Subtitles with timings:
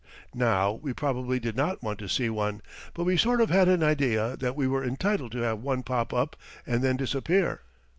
[0.33, 2.61] Now, we probably did not want to see one,
[2.95, 6.11] but we sort of had an idea that we were entitled to have one pop
[6.11, 6.35] up
[6.65, 7.61] and then disappear.